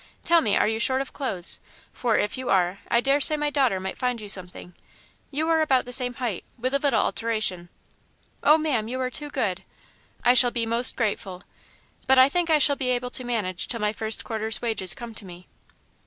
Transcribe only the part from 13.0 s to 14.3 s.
to manage till my first